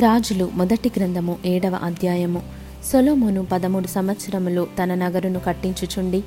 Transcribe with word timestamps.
రాజులు 0.00 0.50
మొదటి 0.54 0.90
గ్రంథము 0.96 1.36
ఏడవ 1.46 1.78
అధ్యాయము. 1.82 2.42
సొలోమోను 2.84 3.46
పదమూడు 3.52 3.86
సంవత్సరములు 3.86 4.66
తన 4.82 4.94
నగరును 4.94 5.40
కట్టించుచుండి 5.40 6.20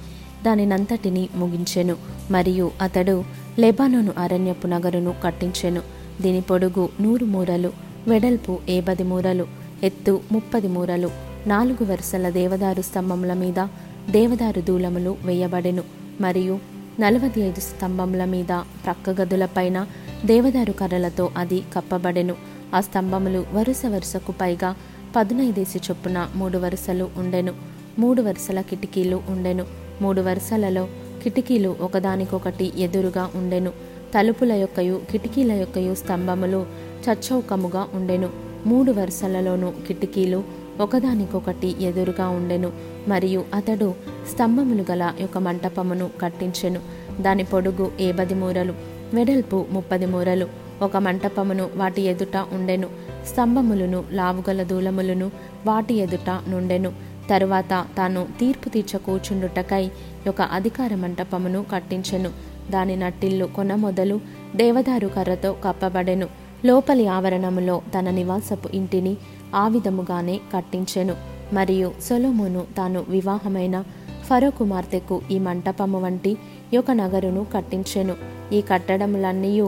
దానినంతటిని 0.46 1.30
ముగించెను. 1.36 1.96
మరియు 2.32 2.72
అతడు 2.82 3.24
లెబానోను 3.60 4.12
అరణ్యపు 4.18 4.68
నగరును 4.68 5.14
కట్టించెను. 5.24 5.82
దీని 6.22 6.42
పొడుగు 6.42 6.90
నూరు 7.02 7.26
మూరలు 7.26 7.74
వెడల్పు 8.08 8.60
ఏబది 8.70 9.04
మూరలు 9.04 9.48
ఎత్తు 9.84 10.22
ముప్పది 10.32 10.68
మూరలు 10.68 11.12
నాలుగు 11.48 11.84
వరుసల 11.84 12.30
దేవదారు 12.30 12.82
స్తంభముల 12.82 13.34
మీద 13.34 13.68
దేవదారు 14.10 14.62
దూలములు 14.62 15.18
వేయబడెను. 15.26 15.84
మరియు 16.22 16.60
నలభై 17.00 17.42
ఐదు 17.42 17.60
స్తంభముల 17.60 18.26
మీద 18.26 18.54
ప్రక్క 18.86 19.10
గదులపైన 19.10 19.88
దేవదారు 20.26 20.72
కర్రలతో 20.72 21.32
అది 21.38 21.64
కప్పబడెను. 21.74 22.59
ఆ 22.74 22.82
స్తంభములు 22.82 23.46
వరుస 23.54 23.82
వరుసకు 23.86 24.32
పైగా 24.32 24.76
పదునైదేసి 25.16 25.78
చొప్పున 25.78 26.30
మూడు 26.36 26.58
వరుసలు 26.58 27.10
ఉండెను. 27.18 27.54
మూడు 28.00 28.22
వరుసల 28.22 28.62
కిటికీలు 28.62 29.24
ఉండెను. 29.30 29.66
మూడు 30.02 30.22
వరుసలలో 30.22 30.88
కిటికీలు 31.24 31.76
ఒకదానికొకటి 31.82 32.74
ఎదురుగా 32.78 33.32
ఉండెను. 33.36 33.70
తలుపుల 34.16 34.52
యొక్కయు 34.52 35.02
కిటికీల 35.12 35.52
యొక్కయు 35.52 35.96
స్తంభములు 35.96 36.66
చచ్చౌకముగా 37.10 37.88
ఉండెను. 37.94 38.30
మూడు 38.66 38.92
వరుసలలోనూ 38.92 39.74
కిటికీలు 39.88 40.44
ఒకదానికొకటి 40.80 41.84
ఎదురుగా 41.84 42.30
ఉండెను. 42.30 42.72
మరియు 43.08 43.46
అతడు 43.54 43.94
స్తంభములు 44.34 44.86
గల 44.92 45.14
యొక్క 45.20 45.38
మంటపమును 45.38 46.10
కట్టించెను. 46.22 46.80
దాని 47.22 47.44
పొడుగు 47.44 47.92
ఏబది 48.00 48.34
మూరలు 48.34 48.74
వెడల్పు 49.14 49.66
ముప్పది 49.72 50.06
మూరలు. 50.06 50.69
ఒక 50.82 50.98
మంటపమును 50.98 51.70
వాటి 51.76 52.02
ఎదుట 52.02 52.46
ఉండెను. 52.52 52.88
స్తంభములను 53.26 54.04
లావుగల 54.12 54.64
దూలములను 54.64 55.32
వాటి 55.66 55.94
ఎదుట 55.94 56.40
నుండెను. 56.48 56.94
తరువాత 57.30 57.86
తాను 57.98 58.28
తీర్పు 58.40 58.70
తీర్చ 58.70 58.98
కూర్చుండుటకై 58.98 59.92
ఒక 60.28 60.42
అధికార 60.42 60.96
మంటపమును 60.96 61.66
కట్టించెను. 61.72 62.30
దాని 62.72 62.96
నట్టిల్లు 62.96 63.46
కొన 63.46 63.76
మొదలు 63.76 64.20
దేవదారు 64.56 65.08
కర్రతో 65.08 65.54
కప్పబడెను. 65.54 66.28
లోపలి 66.66 67.08
ఆవరణములో 67.08 67.82
తన 68.00 68.10
నివాసపు 68.10 68.70
ఇంటిని 68.74 69.18
ఆ 69.56 69.68
విధముగానే 69.68 70.40
కట్టించెను. 70.56 71.16
మరియు 71.54 71.92
సొలోమును 72.02 72.64
తాను 72.78 73.06
వివాహమైన 73.10 73.84
ఫరో 74.24 74.50
కుమార్తెకు 74.50 75.22
ఈ 75.32 75.40
మంటపము 75.40 76.02
వంటి 76.02 76.38
ఒక 76.78 76.92
నగరును 76.92 77.46
కట్టించెను. 77.54 78.16
ఈ 78.54 78.62
కట్టడములన్నీ 78.62 79.62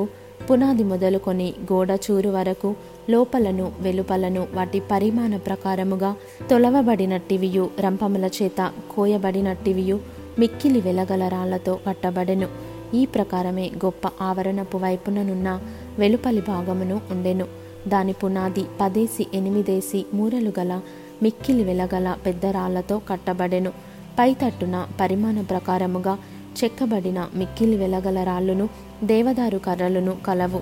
పునాది 0.49 0.83
మొదలుకొని 0.83 1.53
గోడ 1.73 1.91
చూరు 1.91 2.29
వరకు 2.29 2.75
లోపలను 3.09 3.71
వెలుపలను 3.79 4.47
వాటి 4.53 4.81
పరిమాణ 4.91 5.37
ప్రకారముగా 5.37 6.15
తొలవబడినట్టివియు 6.49 7.69
రంపముల 7.79 8.25
చేత 8.25 8.71
కోయబడినట్టివియు 8.95 9.99
మిక్కిలి 10.39 10.81
వెలగల 10.81 11.27
రాళ్ళతో 11.27 11.79
కట్టబడెను. 11.87 12.47
ఈ 12.93 13.05
ప్రకారమే 13.05 13.71
గొప్ప 13.85 14.11
ఆవరణపు 14.21 14.77
వైపుననున్న 14.77 15.59
వెలుపలి 15.99 16.41
భాగమును 16.41 17.01
ఉండెను. 17.11 17.45
దాని 17.87 18.13
పునాది 18.13 18.65
పదేసి 18.81 19.27
ఎనిమిదేసి 19.33 20.05
మూరలు 20.13 20.53
గల 20.59 20.81
మిక్కిలి 21.23 21.63
వెలగల 21.63 22.15
పెద్ద 22.25 22.45
రాళ్ళతో 22.45 23.01
కట్టబడెను. 23.09 23.71
పైతట్టున 24.19 24.87
పరిమాణ 24.99 25.41
ప్రకారముగా 25.41 26.17
చెక్కబడిన 26.63 27.27
మిక్కిలి 27.35 27.77
వెలగల 27.77 28.23
రాళ్ళును 28.23 28.69
దేవదారు 29.03 29.57
కర్రలను 29.57 30.15
కలవు. 30.27 30.57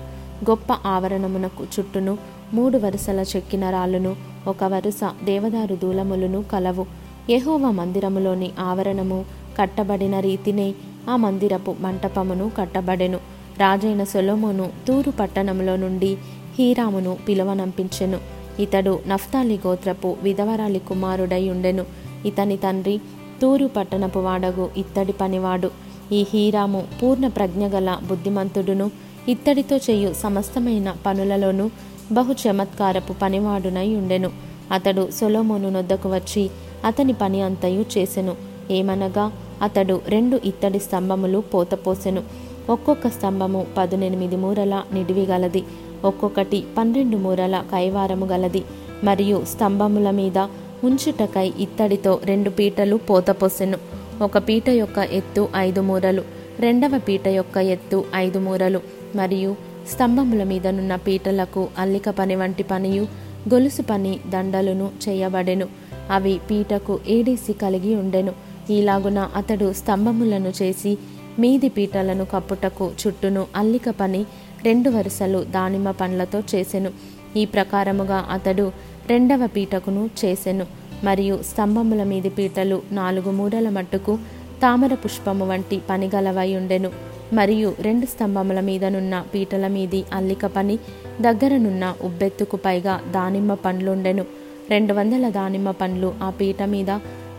గొప్ప 0.50 0.72
ఆవరణమునకు 0.86 1.64
చుట్టూను 1.64 2.18
మూడు 2.52 2.78
వరుసల 2.78 3.24
చెక్కిన 3.36 3.70
రాళ్ళును 3.70 4.16
ఒక 4.46 4.64
వరుస 4.64 5.00
దేవదారు 5.24 5.74
దూలములను 5.74 6.44
కలవు. 6.52 6.86
యహోవ 7.30 7.70
మందిరములోని 7.70 8.50
ఆవరణము 8.58 9.24
కట్టబడిన 9.58 10.20
రీతినే 10.20 10.74
ఆ 11.10 11.16
మందిరపు 11.16 11.74
మంటపమును 11.80 12.50
కట్టబడెను. 12.58 13.18
రాజైన 13.58 14.04
సొలోమోను 14.04 14.70
తూరు 14.88 15.10
పట్టణంలో 15.10 15.76
నుండి 15.76 16.16
హీరామును 16.58 17.16
పిలువనంపించెను. 17.28 18.18
ఇతడు 18.58 18.98
నఫ్తాలి 19.08 19.60
గోత్రపు 19.66 20.16
విధవరాలి 20.22 20.78
కుమారుడై 20.78 21.48
ఉండెను. 21.48 21.84
ఇతని 22.26 22.56
తండ్రి 22.56 23.00
తూరు 23.42 23.66
పట్టణపు 23.66 24.18
వాడగు 24.18 24.70
ఇత్తడి 24.76 25.12
పనివాడు. 25.12 25.70
ఈ 26.12 26.26
హీరాము 26.34 26.84
పూర్ణ 27.02 27.28
ప్రజ్ఞగల 27.28 27.98
బుద్ధిమంతుడును 28.02 28.90
ఇత్తడితో 29.28 29.76
చేయు 29.76 30.12
సమస్తమైన 30.12 30.96
పనులలోనూ 31.06 31.70
బహు 32.12 32.32
చమత్కారపు 32.32 33.12
పనివాడునై 33.12 33.94
ఉండెను. 33.94 34.30
అతడు 34.72 35.08
సొలోమోను 35.10 35.70
నొద్దకు 35.70 36.14
వచ్చి 36.14 36.50
అతని 36.84 37.12
పని 37.12 37.42
అంతయు 37.42 37.84
చేసెను. 37.98 38.34
ఏమనగా 38.70 39.32
అతడు 39.62 40.00
రెండు 40.08 40.40
ఇత్తడి 40.44 40.78
స్తంభములు 40.78 41.38
పోతపోసెను. 41.38 42.22
ఒక్కొక్క 42.70 43.08
స్తంభము 43.08 43.66
పదునెనిమిది 43.78 44.36
మూరల 44.36 44.82
నిడివి 44.92 45.26
గలది. 45.26 45.64
ఒక్కొక్కటి 46.04 46.64
పన్నెండు 46.78 47.16
మూరల 47.16 47.64
కైవారము 47.72 48.26
గలది. 48.26 48.64
మరియు 49.04 49.44
స్తంభముల 49.44 50.10
మీద 50.10 50.38
ఉంచుటకై 50.84 51.52
ఇత్తడితో 51.58 52.20
రెండు 52.24 52.50
పీటలు 52.50 52.96
పోతపోసెను. 52.96 53.78
ఒక 54.22 54.38
పీట 54.38 54.68
యొక్క 54.68 54.98
ఎత్తు 54.98 55.48
ఐదు 55.56 55.80
మూరలు 55.80 56.22
రెండవ 56.60 56.98
పీట 56.98 57.28
యొక్క 57.28 57.56
ఎత్తు 57.56 58.04
ఐదు 58.14 58.38
మూరలు 58.38 58.80
మరియు 59.16 59.56
స్తంభముల 59.90 60.44
మీదనున్న 60.44 60.96
పీటలకు 60.96 61.68
అల్లిక 61.78 62.08
పని 62.08 62.36
వంటి 62.36 62.62
పనియు 62.62 63.06
గొలుసు 63.54 63.82
పని 63.82 64.20
దండలును 64.26 64.90
చేయబడెను. 65.08 65.66
అవి 66.10 66.40
పీటకు 66.50 67.00
ఏడేసి 67.08 67.52
కలిగి 67.52 67.94
ఉండెను. 67.94 68.32
ఈలాగున 68.70 69.18
అతడు 69.36 69.72
స్తంభములను 69.72 70.52
చేసి 70.62 70.98
మీది 71.38 71.68
పీటలను 71.68 72.24
కప్పుటకు 72.24 72.90
చుట్టూను 73.00 73.46
అల్లిక 73.56 73.90
పని 73.90 74.26
రెండు 74.64 74.90
వరుసలు 74.90 75.44
దానిమ్మ 75.44 75.90
పండ్లతో 75.90 76.42
చేసెను. 76.54 76.90
ఈ 77.36 77.44
ప్రకారముగా 77.44 78.26
అతడు 78.30 78.72
రెండవ 79.10 79.46
పీటకును 79.46 80.10
చేసెను. 80.24 80.66
మరియు 81.04 81.42
స్తంభముల 81.42 82.02
మీది 82.02 82.28
పీటలు 82.28 82.82
నాలుగు 82.92 83.30
మూరల 83.30 83.68
మట్టుకు 83.68 84.16
తామర 84.62 84.94
పుష్పము 84.94 85.48
వంటి 85.48 85.82
పనిగలవై 85.90 86.56
ఉండెను. 86.56 86.90
మరియు 87.32 87.74
రెండు 87.80 88.06
స్తంభముల 88.06 88.60
మీదనున్న 88.60 89.24
పీటల 89.34 89.66
మీది 89.66 90.04
అల్లిక 90.12 90.46
పని 90.46 90.76
దగ్గరనున్న 91.20 91.94
ఉబ్బెత్తుకు 92.02 92.56
పైగా 92.56 93.00
దానిమ్మ 93.10 93.54
పండ్లుండెను. 93.54 94.24
రెండు 94.70 94.94
వందల 94.94 95.28
దానిమ్మ 95.28 95.70
పండ్లు 95.70 96.14
ఆ 96.22 96.30
పీట 96.30 96.62
మీద 96.62 96.90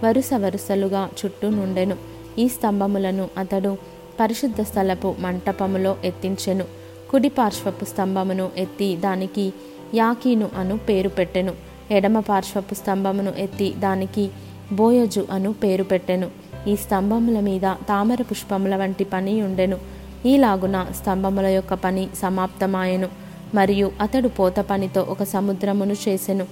వరుస 0.03 0.29
వరుసలుగా 0.33 1.09
చుట్టూ 1.25 1.49
నుండెను. 1.49 1.95
ఈ 2.39 2.47
స్తంభములను 2.47 3.29
అతడు 3.37 3.77
పరిశుద్ధ 4.19 4.61
స్థలపు 4.61 5.15
మంటపములో 5.19 5.97
ఎత్తించెను. 6.03 6.63
కుడి 7.11 7.29
పార్శ్వపు 7.29 7.85
స్తంభమును 7.85 8.49
ఎత్తి 8.57 8.95
దానికి 8.95 9.53
యాకీను 9.93 10.49
అను 10.57 10.77
పేరు 10.77 11.09
పెట్టెను. 11.09 11.53
ఎడమ 11.91 12.19
పార్శ్వపు 12.19 12.73
స్తంభమును 12.73 13.33
ఎత్తి 13.37 13.73
దానికి 13.79 14.29
బోయజు 14.71 15.27
అను 15.31 15.53
పేరు 15.53 15.83
పెట్టెను. 15.83 16.27
ఈ 16.67 16.75
స్తంభముల 16.75 17.39
మీద 17.39 17.61
తామర 17.61 18.17
పుష్పముల 18.21 18.75
వంటి 18.75 19.03
పని 19.03 19.41
ఉండెను. 19.41 19.77
ఈలాగున 20.25 20.87
స్తంభముల 21.01 21.45
యొక్క 21.45 21.73
పని 21.73 22.07
సమాప్తమాయెను. 22.21 23.07
మరియు 23.55 23.91
అతడు 24.01 24.27
పోత 24.27 24.55
పనితో 24.59 25.01
ఒక 25.01 25.23
సముద్రమును 25.23 25.93
చేసెను. 25.93 26.45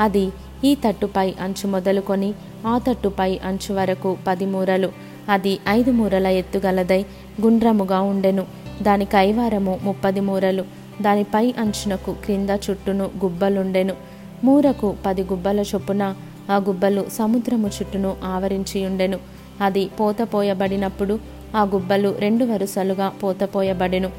అది 0.00 0.30
ఈ 0.64 0.74
తట్టుపై 0.74 1.34
అంచు 1.40 1.66
మొదలుకొని 1.66 2.34
ఆ 2.66 2.78
తట్టుపై 2.78 3.40
అంచు 3.44 3.74
వరకు 3.74 4.16
పది 4.26 4.46
మూరలు. 4.46 4.92
అది 5.28 5.58
ఐదు 5.68 5.90
మూరల 5.90 6.26
ఎత్తుగలదై 6.26 7.04
గుండ్రముగా 7.42 8.00
ఉండెను. 8.00 8.46
దాని 8.82 9.04
కైవారము 9.04 9.80
ముప్పది 9.82 10.20
మూరలు. 10.20 10.81
దానిపై 11.00 11.54
అంచునకు 11.58 12.12
క్రింద 12.24 12.50
చుట్టూను 12.50 13.04
గుబ్బలుండెను. 13.04 13.94
మూరకు 14.44 14.94
పది 15.06 15.22
గుబ్బల 15.22 15.60
చొప్పున 15.60 16.14
ఆ 16.50 16.56
గుబ్బలు 16.56 17.06
సముద్రము 17.12 17.68
చుట్టూను 17.68 18.16
ఆవరించి 18.24 18.86
ఉండెను 18.86 19.18
అది 19.60 19.90
పోతపోయబడినప్పుడు 20.00 21.18
ఆ 21.56 21.62
గుబ్బలు 21.62 22.14
రెండు 22.18 22.44
వరుసలుగా 22.44 23.08
పోతపోయబడెను. 23.08 24.10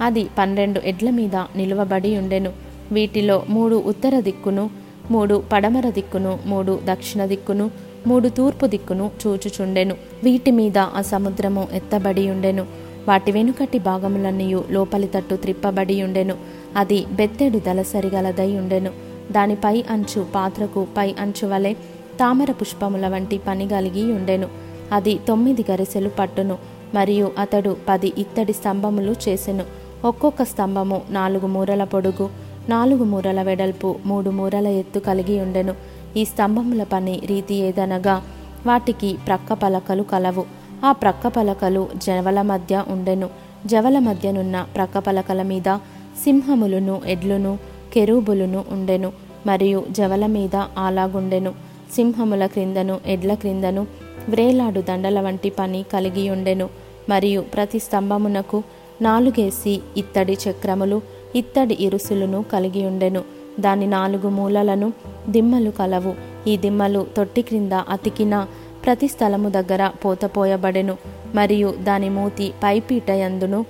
అది 0.00 0.28
పన్నెండు 0.38 0.80
ఎడ్ల 0.84 1.10
మీద 1.10 1.36
నిలువబడి 1.36 2.16
ఉండెను 2.16 2.52
వీటిలో 2.92 3.42
మూడు 3.48 3.76
ఉత్తర 3.76 4.20
దిక్కును 4.20 4.70
మూడు 5.10 5.42
పడమర 5.52 5.90
దిక్కును 5.90 6.38
మూడు 6.46 6.80
దక్షిణ 6.84 7.24
దిక్కును 7.24 7.70
మూడు 8.06 8.28
తూర్పు 8.28 8.66
దిక్కును 8.66 9.10
చూచుచుండెను. 9.26 9.94
వీటి 10.24 10.50
మీద 10.50 10.78
ఆ 10.78 11.02
సముద్రము 11.02 11.68
ఎత్తబడి 11.72 12.30
ఉండెను 12.30 12.66
వాటి 13.08 13.32
వెనుకటి 13.32 13.78
భాగములన్నయు 13.78 14.64
లోపలి 14.70 15.06
తట్టు 15.06 15.34
త్రిప్పబడి 15.34 16.02
ఉండెను. 16.02 16.34
అది 16.76 17.06
బెత్తెడు 17.12 17.58
దలసరిగలదై 17.58 18.56
ఉండెను. 18.56 18.90
దానిపై 19.32 19.84
అంచు 19.90 20.26
పాత్రకు 20.34 20.86
పై 20.96 21.14
అంచు 21.20 21.48
వలె 21.48 21.72
తామర 22.20 22.52
పుష్పముల 22.52 23.08
వంటి 23.08 23.40
పని 23.46 23.68
కలిగి 23.68 24.12
ఉండెను. 24.12 24.48
అది 24.92 25.20
తొమ్మిది 25.28 25.64
గరిసెలు 25.70 26.08
పట్టును 26.08 26.58
మరియు 26.94 27.32
అతడు 27.38 27.76
పది 27.88 28.12
ఇత్తడి 28.18 28.52
స్తంభములు 28.52 29.14
చేసెను. 29.28 29.64
ఒక్కొక్క 30.04 30.42
స్తంభము 30.42 31.02
నాలుగు 31.10 31.46
మూరల 31.46 31.84
పొడుగు 31.84 32.30
నాలుగు 32.68 33.04
మూరల 33.04 33.42
వెడల్పు 33.42 33.96
మూడు 34.06 34.30
మూరల 34.30 34.66
ఎత్తు 34.66 34.98
కలిగి 34.98 35.40
ఉండెను. 35.40 35.74
ఈ 36.16 36.24
స్తంభముల 36.24 36.82
పని 36.82 37.20
రీతి 37.26 37.54
ఏదనగా 37.54 38.22
వాటికి 38.66 39.18
ప్రక్క 39.26 39.52
పలకలు 39.52 40.02
కలవు. 40.02 40.59
ఆ 40.84 40.92
ప్రక్క 40.92 41.28
పలకలు 41.28 41.88
జవల 41.96 42.42
మధ్య 42.42 42.84
ఉండెను. 42.88 43.28
జవల 43.66 43.98
మధ్యనున్న 43.98 44.66
ప్రక్క 44.76 44.98
పలకల 44.98 45.42
మీద 45.42 45.76
సింహములను 46.24 47.00
ఎడ్లును 47.06 47.58
కెరూబులును 47.92 48.64
ఉండెను. 48.70 49.12
మరియు 49.46 49.84
జవల 49.90 50.26
మీద 50.26 50.56
ఆలాగుండెను. 50.78 51.52
సింహముల 51.94 52.46
క్రిందను 52.46 53.00
ఎడ్ల 53.06 53.34
క్రిందను 53.34 53.86
వ్రేలాడు 54.28 54.80
దండల 54.80 55.20
వంటి 55.20 55.50
పని 55.50 55.84
కలిగి 55.92 56.30
ఉండెను. 56.30 56.68
మరియు 57.08 57.40
ప్రతి 57.40 57.78
స్తంభమునకు 57.78 58.62
నాలుగేసి 59.02 59.80
ఇత్తడి 59.96 60.38
చక్రములు 60.50 61.02
ఇత్తడి 61.36 61.76
ఇరుసులను 61.80 62.44
కలిగి 62.52 62.86
ఉండెను. 62.86 63.22
దాని 63.60 63.86
నాలుగు 63.86 64.28
మూలలను 64.28 64.92
దిమ్మలు 65.28 65.70
కలవు. 65.70 66.14
ఈ 66.46 66.56
దిమ్మలు 66.56 67.06
తొట్టి 67.16 67.42
క్రింద 67.42 67.72
అతికిన 67.72 68.46
ప్రతి 68.84 69.08
స్థలము 69.08 69.48
దగ్గర 69.48 69.88
పోతపోయబడెను 69.88 70.96
మరియు 71.34 71.74
దాని 71.82 72.08
మూతి 72.08 72.52
పైపీటయందును 72.62 73.64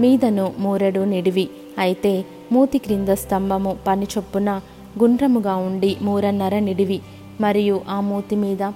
మీదను 0.00 0.52
మూరెడు 0.58 1.00
నిడివి. 1.00 1.48
అయితే 1.78 2.24
మూతి 2.52 2.78
క్రింద 2.78 3.08
స్తంభము 3.08 3.76
పని 3.86 4.06
చొప్పున 4.18 4.60
గుండ్రముగా 5.02 5.56
ఉండి 5.56 5.96
మూరన్నర 6.02 6.58
నిడివి. 6.58 7.00
మరియు 7.40 7.80
ఆ 7.88 8.00
మూతి 8.00 8.36
మీద 8.36 8.70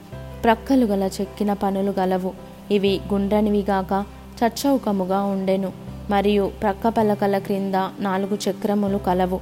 ప్రక్కలు 0.44 0.86
గల 0.86 1.10
చెక్కిన 1.20 1.52
పనులు 1.52 1.94
గలవు. 1.98 2.32
ఇవి 2.70 3.00
గుండ్రనివిగాక 3.12 4.04
చచ్చౌకముగా 4.44 5.22
ఉండెను. 5.22 5.72
మరియు 6.10 6.50
ప్రక్క 6.62 6.88
పలకల 6.88 7.38
క్రింద 7.38 7.74
నాలుగు 8.00 8.50
చక్రములు 8.50 8.98
కలవు. 8.98 9.40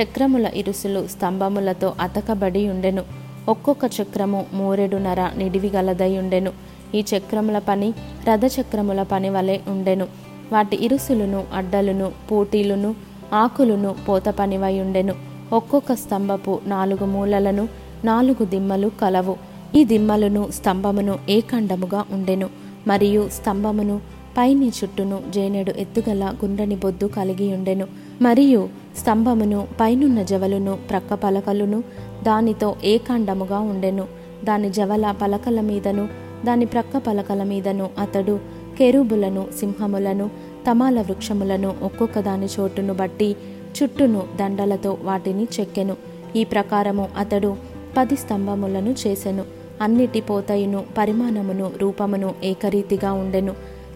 చక్రముల 0.00 0.46
ఇరుసులు 0.46 1.08
స్తంభములతో 1.08 1.94
అతకబడి 2.00 2.68
ఉండెను. 2.68 3.27
ఒక్కొక్క 3.48 3.90
చక్రము 4.02 4.46
మూరెడునర 4.52 5.30
నిడివి 5.36 5.68
గలదై 5.68 6.18
ఉండెను. 6.18 6.52
ఈ 6.94 7.04
చక్రముల 7.16 7.58
పని 7.58 7.94
రథచక్రముల 8.28 9.02
పని 9.02 9.30
వలె 9.30 9.58
ఉండెను. 9.68 10.06
వాటి 10.52 10.84
ఇరుసులను 10.84 11.44
అడ్డలును 11.54 12.12
పూటీలును 12.30 12.94
ఆకులును 13.32 13.94
పోత 14.08 14.24
పనివై 14.28 14.80
ఉండెను. 14.80 15.14
ఒక్కొక్క 15.52 15.94
స్తంభపు 15.94 16.60
నాలుగు 16.66 17.04
మూలలను 17.04 17.68
నాలుగు 18.04 18.44
దిమ్మలు 18.44 18.90
కలవు. 19.00 19.36
ఈ 19.74 19.84
దిమ్మలను 19.84 20.50
స్తంభమును 20.50 21.18
ఏకండముగా 21.28 22.04
ఉండెను. 22.10 22.48
మరియు 22.86 23.28
స్తంభమును 23.32 24.00
పైని 24.38 24.68
చుట్టూను 24.68 25.20
జేనెడు 25.30 25.70
ఎత్తుగల 25.70 26.34
గుండ్రని 26.44 26.76
బొద్దు 26.76 27.06
కలిగి 27.06 27.54
ఉండెను. 27.54 27.86
మరియు 28.22 28.68
స్తంభమును 28.98 29.68
పైనున్న 29.80 30.22
జవలును 30.22 30.78
ప్రక్క 30.90 31.14
పలకలును 31.14 31.82
దానితో 32.22 32.76
ఏకాండముగా 32.84 33.58
ఉండెను. 33.58 34.04
దాని 34.44 34.70
జవల 34.70 35.14
పలకల 35.22 35.60
మీదను 35.60 36.08
దాని 36.46 36.64
ప్రక్క 36.64 36.98
పలకల 36.98 37.42
మీదను 37.42 37.90
అతడు 37.98 38.40
కెరూబులను 38.78 39.46
సింహములను 39.60 40.30
తమాల 40.70 41.00
వృక్షములను 41.00 41.74
ఒక్కొక్క 41.82 42.20
దాని 42.20 42.46
చోటును 42.60 42.94
బట్టి 42.94 43.36
చుట్టూను 43.82 44.22
దండలతో 44.36 44.98
వాటిని 45.02 45.48
చెక్కెను. 45.60 45.96
ఈ 46.36 46.44
ప్రకారము 46.44 47.08
అతడు 47.18 47.56
పది 47.96 48.16
స్తంభములను 48.16 48.94
చేసెను. 49.06 49.44
అన్నిటి 49.82 50.20
పోతయును 50.20 50.84
పరిమాణమును 50.98 51.70
రూపమును 51.76 52.34
ఏకరీతిగా 52.44 53.12
ఉండెను. 53.12 53.52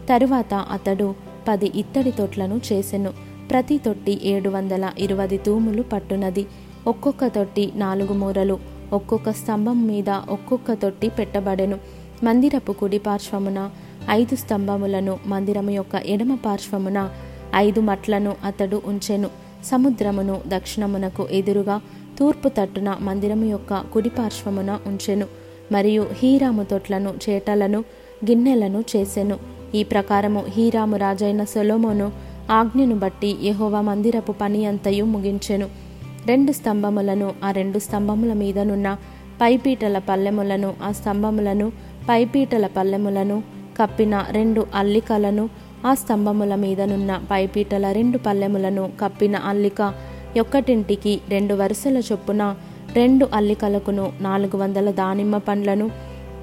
తరువాత 0.09 0.55
అతడు 0.55 1.15
పది 1.49 1.73
ఇత్తడి 1.75 2.11
తొట్లను 2.11 2.61
చేసెను. 2.73 3.32
ప్రతి 3.51 3.79
తొట్టి 3.79 4.21
ఏడు 4.29 4.51
వందల 4.51 4.91
ఇరవై 4.99 5.27
తూములు 5.27 5.83
పట్టునది. 5.83 6.47
ఒక్కొక్క 6.87 7.27
తొట్టి 7.27 7.73
నాలుగు 7.75 8.13
మూరలు. 8.13 8.59
ఒక్కొక్క 8.93 9.31
స్తంభం 9.31 9.87
మీద 9.87 10.11
ఒక్కొక్క 10.11 10.73
తొట్టి 10.73 11.09
పెట్టబడెను. 11.09 11.79
మందిరపు 12.25 12.73
కుడి 12.73 12.99
పార్శ్వమున 12.99 13.71
ఐదు 14.11 14.37
స్తంభములను 14.37 15.19
మందిరము 15.27 15.71
యొక్క 15.71 15.95
ఎడమ 15.95 16.35
పార్శ్వమున 16.35 17.11
ఐదు 17.57 17.81
మట్లను 17.81 18.37
అతడు 18.45 18.83
ఉంచెను. 18.85 19.29
సముద్రమును 19.65 20.41
దక్షిణమునకు 20.49 21.29
ఎదురుగా 21.31 21.81
తూర్పు 22.19 22.49
తట్టున 22.49 22.97
మందిరము 23.01 23.45
యొక్క 23.45 23.81
కుడి 23.81 24.09
పార్శ్వమున 24.09 24.79
ఉంచెను. 24.87 25.27
మరియు 25.73 26.07
హీరాము 26.13 26.63
తొట్లను 26.63 27.15
చేటలను 27.31 27.79
గిన్నెలను 28.31 28.85
చేసెను. 28.97 29.39
ఈ 29.75 29.83
ప్రకారము 29.83 30.45
హీరాము 30.49 30.97
రాజైన 30.97 31.45
సొలోమోను 31.45 32.32
ఆజ్ఞను 32.51 32.95
బట్టి 32.95 33.37
యహోవా 33.43 33.81
మందిరపు 33.81 34.33
పని 34.33 34.67
అంతయు 34.67 35.05
ముగించెను. 35.05 35.69
రెండు 36.27 36.53
స్తంభములను 36.53 37.33
ఆ 37.45 37.51
రెండు 37.51 37.79
స్తంభముల 37.79 38.33
మీదనున్న 38.33 38.97
పైపీటల 39.41 39.99
పల్లెములను 39.99 40.75
ఆ 40.85 40.93
స్తంభములను 40.93 41.73
పైపీటల 42.09 42.67
పల్లెములను 42.67 43.43
కప్పిన 43.79 44.25
రెండు 44.31 44.67
అల్లికలను 44.75 45.49
ఆ 45.87 45.95
స్తంభముల 45.95 46.55
మీదనున్న 46.55 47.23
పైపీటల 47.31 47.93
రెండు 47.93 48.19
పల్లెములను 48.19 48.91
కప్పిన 49.01 49.37
అల్లిక 49.37 49.95
యొక్కటింటికి 50.37 51.21
రెండు 51.29 51.55
వరుసల 51.55 52.03
చొప్పున 52.13 52.57
రెండు 52.95 53.29
అల్లికలకును 53.35 54.13
నాలుగు 54.21 54.57
వందల 54.57 54.91
దానిమ్మ 54.91 55.39
పండ్లను 55.39 55.91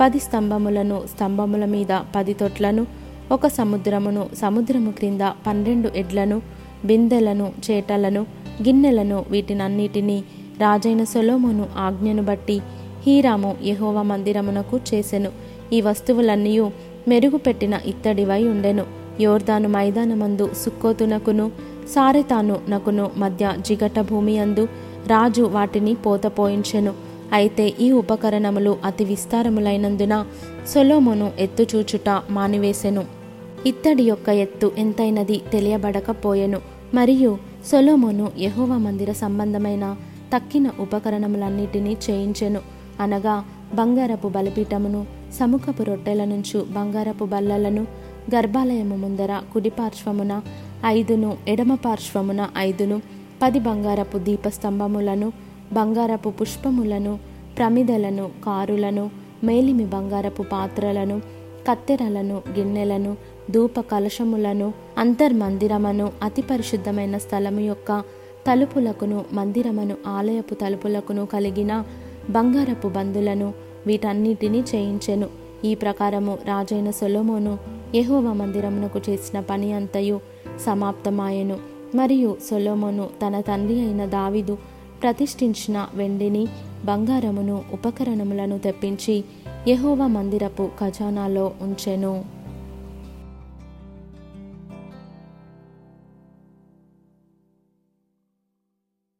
పది 0.01 0.19
స్తంభములను 0.19 1.01
స్తంభముల 1.13 1.65
మీద 1.65 1.99
పది 2.15 2.33
తొట్లను 2.33 2.87
ఒక 3.31 3.47
సముద్రమును 3.47 4.29
సముద్రము 4.41 4.91
క్రింద 4.91 5.21
పన్నెండు 5.47 5.89
ఎడ్లను 5.95 6.41
బిందెలను 6.85 7.51
చేటలను 7.71 8.21
గిన్నెలను 8.61 9.25
వీటినన్నిటినీ 9.29 10.23
రాజైన 10.59 11.03
సొలోమును 11.03 11.65
ఆజ్ఞను 11.77 12.23
బట్టి 12.23 12.61
హీరాము 13.07 13.57
యహోవ 13.63 14.01
మందిరమునకు 14.01 14.79
చేసెను. 14.93 15.31
ఈ 15.73 15.81
వస్తువులన్నీ 15.81 16.59
మెరుగుపెట్టిన 17.07 17.79
ఇత్తడివై 17.85 18.47
ఉండెను. 18.47 18.85
యోర్దాను 19.21 19.69
మైదానమందు 19.69 20.49
సుక్కోతునకును 20.65 21.51
సారెతాను 21.89 22.59
నకును 22.69 23.11
మధ్య 23.17 23.53
జిగట 23.59 23.99
భూమి 23.99 24.39
అందు 24.39 24.67
రాజు 25.07 25.41
వాటిని 25.41 25.95
పోతపోయించెను. 25.95 26.93
అయితే 27.33 27.73
ఈ 27.81 27.91
ఉపకరణములు 27.91 28.77
అతి 28.85 29.05
విస్తారములైనందున 29.05 30.25
సొలోమును 30.67 31.31
ఎత్తుచూచుట 31.39 32.21
మానివేసెను. 32.29 33.19
ఇత్తడి 33.65 34.03
యొక్క 34.03 34.29
ఎత్తు 34.29 34.71
ఎంతైనది 34.77 35.41
తెలియబడకపోయెను. 35.51 36.61
మరియు 36.94 37.38
సొలోమోను 37.65 38.31
యహోవ 38.39 38.77
మందిర 38.77 39.11
సంబంధమైన 39.11 39.97
తక్కిన 40.35 40.69
ఉపకరణములన్నిటినీ 40.79 41.97
చేయించెను. 42.09 42.61
అనగా 42.99 43.45
బంగారపు 43.75 44.28
బలిపీఠమును 44.28 45.06
సముఖపు 45.33 45.83
రొట్టెల 45.83 46.25
నుంచు 46.25 46.66
బంగారపు 46.69 47.25
బల్లలను 47.25 47.87
గర్భాలయము 48.35 48.95
ముందర 48.95 49.42
కుడి 49.54 49.69
పార్శ్వమున 49.69 50.42
ఐదును 50.85 51.37
ఎడమ 51.47 51.75
పార్శ్వమున 51.75 52.49
ఐదును 52.57 53.01
పది 53.42 53.59
బంగారపు 53.59 54.18
దీపస్తంభములను 54.18 55.33
బంగారపు 55.73 56.30
పుష్పములను 56.30 57.19
ప్రమిదలను 57.57 58.30
కారులను 58.45 59.09
మేలిమి 59.44 59.85
బంగారపు 59.85 60.44
పాత్రలను 60.44 61.21
కత్తెరలను 61.68 62.42
గిన్నెలను 62.57 63.18
ధూప 63.49 63.79
కలశములను 63.79 64.73
అంతర్మందిరమను 64.97 66.11
అతి 66.23 66.41
పరిశుద్ధమైన 66.41 67.18
స్థలము 67.18 67.59
యొక్క 67.59 67.99
తలుపులకును 68.47 69.25
మందిరమను 69.33 69.95
ఆలయపు 70.07 70.53
తలుపులకును 70.53 71.25
కలిగిన 71.25 71.83
బంగారపు 72.29 72.87
బందులను 72.87 73.53
వీటన్నిటినీ 73.87 74.59
చేయించెను. 74.59 75.27
ఈ 75.65 75.75
ప్రకారము 75.75 76.37
రాజైన 76.45 76.91
సొలోమోను 76.91 77.57
యహోవ 77.95 78.33
మందిరమునకు 78.33 79.01
చేసిన 79.09 79.39
పని 79.39 79.73
అంతయు 79.73 80.19
సమాప్తమాయెను. 80.65 81.57
మరియు 81.95 82.37
సొలోమోను 82.49 83.09
తన 83.27 83.41
తండ్రి 83.41 83.81
అయిన 83.81 84.06
దావిదు 84.06 84.57
ప్రతిష్ఠించిన 85.03 85.87
వెండిని 85.95 86.47
బంగారమును 86.85 87.61
ఉపకరణములను 87.73 88.59
తెప్పించి 88.59 89.23
యహోవ 89.68 90.07
మందిరపు 90.07 90.69
ఖజానాలో 90.79 91.51
ఉంచెను. 91.61 92.38